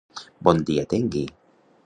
Bon 0.47 0.63
dia 0.69 0.87
tengui! 0.95 1.23